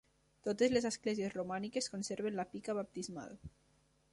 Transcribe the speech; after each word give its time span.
Totes 0.45 0.71
les 0.71 0.87
esglésies 0.89 1.35
romàniques 1.35 1.91
conserven 1.97 2.39
la 2.41 2.47
pica 2.55 2.77
baptismal. 2.79 3.37